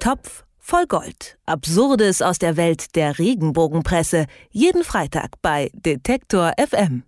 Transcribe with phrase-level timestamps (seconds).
[0.00, 1.36] Topf voll Gold.
[1.44, 4.26] Absurdes aus der Welt der Regenbogenpresse.
[4.50, 7.02] Jeden Freitag bei Detektor FM.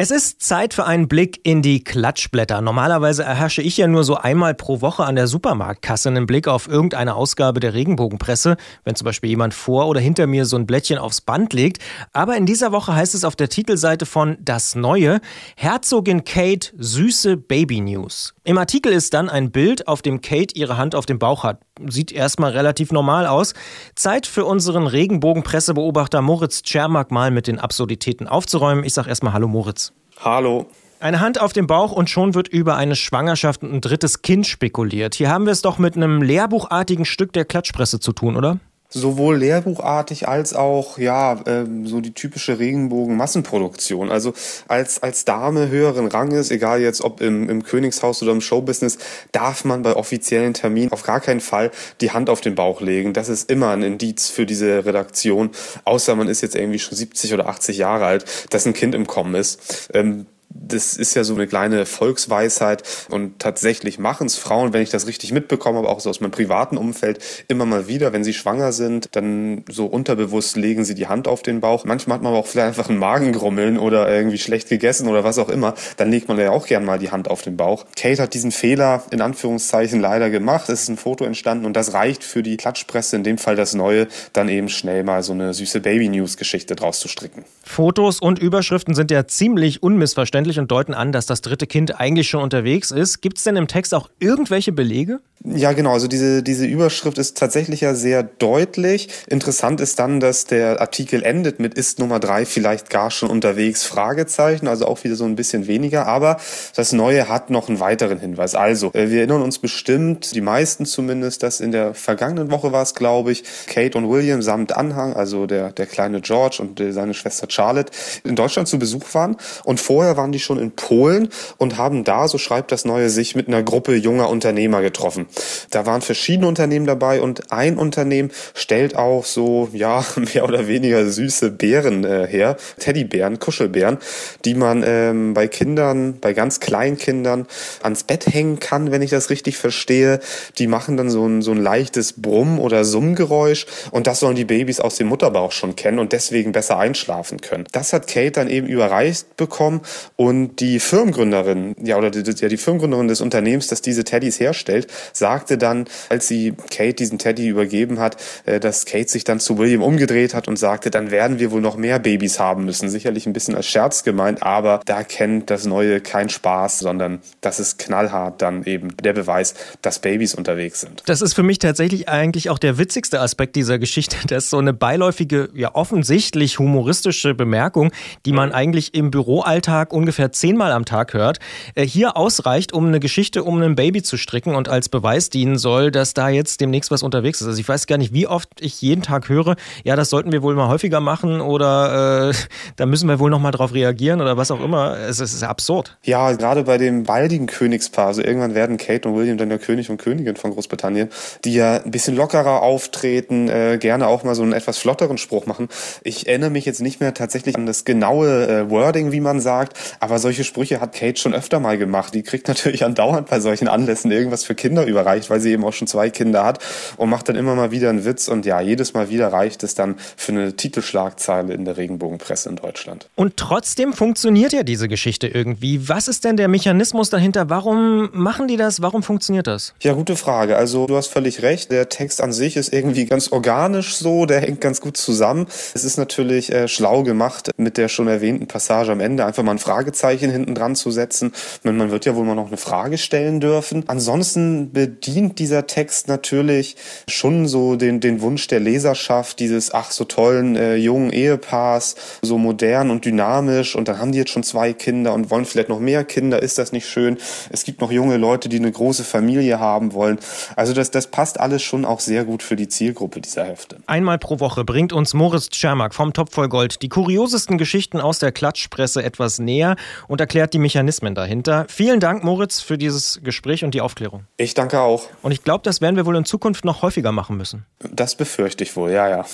[0.00, 2.60] Es ist Zeit für einen Blick in die Klatschblätter.
[2.60, 6.68] Normalerweise erhasche ich ja nur so einmal pro Woche an der Supermarktkasse einen Blick auf
[6.68, 10.98] irgendeine Ausgabe der Regenbogenpresse, wenn zum Beispiel jemand vor oder hinter mir so ein Blättchen
[10.98, 11.82] aufs Band legt.
[12.12, 15.20] Aber in dieser Woche heißt es auf der Titelseite von Das Neue,
[15.56, 18.34] Herzogin Kate süße Baby News.
[18.44, 21.60] Im Artikel ist dann ein Bild, auf dem Kate ihre Hand auf dem Bauch hat.
[21.86, 23.54] Sieht erstmal relativ normal aus.
[23.94, 28.84] Zeit für unseren Regenbogenpressebeobachter Moritz Tschermak mal mit den Absurditäten aufzuräumen.
[28.84, 29.92] Ich sag erstmal Hallo Moritz.
[30.20, 30.66] Hallo.
[31.00, 34.48] Eine Hand auf dem Bauch und schon wird über eine Schwangerschaft und ein drittes Kind
[34.48, 35.14] spekuliert.
[35.14, 38.58] Hier haben wir es doch mit einem lehrbuchartigen Stück der Klatschpresse zu tun, oder?
[38.90, 44.10] Sowohl lehrbuchartig als auch, ja, ähm, so die typische Regenbogen-Massenproduktion.
[44.10, 44.32] Also
[44.66, 48.96] als, als Dame höheren Ranges, egal jetzt ob im, im Königshaus oder im Showbusiness,
[49.30, 53.12] darf man bei offiziellen Terminen auf gar keinen Fall die Hand auf den Bauch legen.
[53.12, 55.50] Das ist immer ein Indiz für diese Redaktion,
[55.84, 59.06] außer man ist jetzt irgendwie schon 70 oder 80 Jahre alt, dass ein Kind im
[59.06, 59.90] Kommen ist.
[59.92, 64.90] Ähm, das ist ja so eine kleine Volksweisheit und tatsächlich machen es Frauen, wenn ich
[64.90, 68.32] das richtig mitbekomme, aber auch so aus meinem privaten Umfeld, immer mal wieder, wenn sie
[68.32, 71.84] schwanger sind, dann so unterbewusst legen sie die Hand auf den Bauch.
[71.84, 75.38] Manchmal hat man aber auch vielleicht einfach einen Magengrummeln oder irgendwie schlecht gegessen oder was
[75.38, 75.74] auch immer.
[75.96, 77.84] Dann legt man ja auch gern mal die Hand auf den Bauch.
[77.96, 80.68] Kate hat diesen Fehler in Anführungszeichen leider gemacht.
[80.68, 83.74] Es ist ein Foto entstanden und das reicht für die Klatschpresse, in dem Fall das
[83.74, 87.44] Neue, dann eben schnell mal so eine süße Baby-News-Geschichte draus zu stricken.
[87.62, 91.98] Fotos und Überschriften sind ja ziemlich unmissverständlich verständlich und deuten an, dass das dritte Kind
[91.98, 93.20] eigentlich schon unterwegs ist.
[93.20, 95.20] Gibt es denn im Text auch irgendwelche Belege?
[95.44, 95.92] Ja, genau.
[95.92, 99.08] Also diese, diese Überschrift ist tatsächlich ja sehr deutlich.
[99.28, 103.84] Interessant ist dann, dass der Artikel endet mit ist Nummer drei vielleicht gar schon unterwegs?
[103.84, 104.66] Fragezeichen.
[104.66, 106.06] Also auch wieder so ein bisschen weniger.
[106.06, 106.38] Aber
[106.74, 108.56] das Neue hat noch einen weiteren Hinweis.
[108.56, 112.82] Also, äh, wir erinnern uns bestimmt, die meisten zumindest, dass in der vergangenen Woche war
[112.82, 117.14] es, glaube ich, Kate und William samt Anhang, also der, der kleine George und seine
[117.14, 117.92] Schwester Charlotte,
[118.24, 119.36] in Deutschland zu Besuch waren.
[119.62, 121.28] Und vorher waren die schon in Polen
[121.58, 125.27] und haben da, so schreibt das Neue, sich mit einer Gruppe junger Unternehmer getroffen.
[125.70, 131.06] Da waren verschiedene Unternehmen dabei und ein Unternehmen stellt auch so, ja, mehr oder weniger
[131.08, 133.98] süße Bären äh, her, Teddybären, Kuschelbären,
[134.44, 137.46] die man ähm, bei Kindern, bei ganz kleinen Kindern
[137.82, 140.20] ans Bett hängen kann, wenn ich das richtig verstehe.
[140.58, 144.44] Die machen dann so ein, so ein leichtes Brumm- oder Summgeräusch und das sollen die
[144.44, 147.66] Babys aus dem Mutterbauch schon kennen und deswegen besser einschlafen können.
[147.72, 149.80] Das hat Kate dann eben überreicht bekommen
[150.16, 154.88] und die Firmengründerin, ja, oder die, die Firmengründerin des Unternehmens, das diese Teddys herstellt,
[155.18, 159.58] sagte dann, als sie Kate diesen Teddy übergeben hat, äh, dass Kate sich dann zu
[159.58, 162.88] William umgedreht hat und sagte, dann werden wir wohl noch mehr Babys haben müssen.
[162.88, 167.60] Sicherlich ein bisschen als Scherz gemeint, aber da kennt das Neue kein Spaß, sondern das
[167.60, 171.02] ist knallhart dann eben der Beweis, dass Babys unterwegs sind.
[171.06, 174.72] Das ist für mich tatsächlich eigentlich auch der witzigste Aspekt dieser Geschichte, dass so eine
[174.72, 177.92] beiläufige, ja offensichtlich humoristische Bemerkung,
[178.24, 181.38] die man eigentlich im Büroalltag ungefähr zehnmal am Tag hört,
[181.74, 185.30] äh, hier ausreicht, um eine Geschichte um ein Baby zu stricken und als Beweis Beweis
[185.30, 187.46] dienen soll, dass da jetzt demnächst was unterwegs ist.
[187.46, 190.42] Also ich weiß gar nicht, wie oft ich jeden Tag höre, ja, das sollten wir
[190.42, 192.34] wohl mal häufiger machen oder äh,
[192.76, 194.98] da müssen wir wohl noch mal drauf reagieren oder was auch immer.
[194.98, 195.96] Es, es ist absurd.
[196.04, 199.88] Ja, gerade bei dem baldigen Königspaar, also irgendwann werden Kate und William dann der König
[199.88, 201.08] und Königin von Großbritannien,
[201.46, 205.46] die ja ein bisschen lockerer auftreten, äh, gerne auch mal so einen etwas flotteren Spruch
[205.46, 205.68] machen.
[206.02, 209.72] Ich erinnere mich jetzt nicht mehr tatsächlich an das genaue äh, Wording, wie man sagt,
[210.00, 212.12] aber solche Sprüche hat Kate schon öfter mal gemacht.
[212.12, 215.64] Die kriegt natürlich andauernd bei solchen Anlässen irgendwas für Kinder über überreicht, weil sie eben
[215.64, 216.58] auch schon zwei Kinder hat
[216.96, 219.74] und macht dann immer mal wieder einen Witz und ja, jedes Mal wieder reicht es
[219.74, 223.08] dann für eine Titelschlagzeile in der Regenbogenpresse in Deutschland.
[223.14, 225.88] Und trotzdem funktioniert ja diese Geschichte irgendwie.
[225.88, 227.48] Was ist denn der Mechanismus dahinter?
[227.50, 228.82] Warum machen die das?
[228.82, 229.74] Warum funktioniert das?
[229.80, 230.56] Ja, gute Frage.
[230.56, 231.70] Also du hast völlig recht.
[231.70, 235.46] Der Text an sich ist irgendwie ganz organisch so, der hängt ganz gut zusammen.
[235.74, 239.52] Es ist natürlich äh, schlau gemacht, mit der schon erwähnten Passage am Ende einfach mal
[239.52, 241.32] ein Fragezeichen hinten dran zu setzen.
[241.62, 243.84] Man wird ja wohl mal noch eine Frage stellen dürfen.
[243.86, 246.76] Ansonsten bedient dieser Text natürlich
[247.08, 252.38] schon so den, den Wunsch der Leserschaft, dieses ach so tollen äh, jungen Ehepaars, so
[252.38, 255.80] modern und dynamisch und dann haben die jetzt schon zwei Kinder und wollen vielleicht noch
[255.80, 257.18] mehr Kinder, ist das nicht schön?
[257.50, 260.18] Es gibt noch junge Leute, die eine große Familie haben wollen.
[260.56, 263.76] Also das, das passt alles schon auch sehr gut für die Zielgruppe dieser Hefte.
[263.86, 268.18] Einmal pro Woche bringt uns Moritz Tschermak vom Topf voll Gold die kuriosesten Geschichten aus
[268.18, 269.76] der Klatschpresse etwas näher
[270.06, 271.66] und erklärt die Mechanismen dahinter.
[271.68, 274.24] Vielen Dank, Moritz, für dieses Gespräch und die Aufklärung.
[274.36, 275.08] Ich danke Auch.
[275.22, 277.66] Und ich glaube, das werden wir wohl in Zukunft noch häufiger machen müssen.
[277.80, 279.24] Das befürchte ich wohl, ja, ja.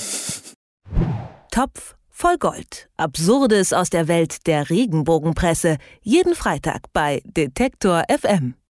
[1.50, 2.88] Topf voll Gold.
[2.96, 5.76] Absurdes aus der Welt der Regenbogenpresse.
[6.02, 8.54] Jeden Freitag bei Detektor FM.